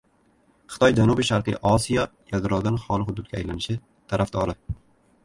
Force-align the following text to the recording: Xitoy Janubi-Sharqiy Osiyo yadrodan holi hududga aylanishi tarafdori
Xitoy 0.75 0.93
Janubi-Sharqiy 0.99 1.57
Osiyo 1.71 2.05
yadrodan 2.31 2.79
holi 2.87 3.07
hududga 3.11 3.39
aylanishi 3.41 3.77
tarafdori 4.15 4.57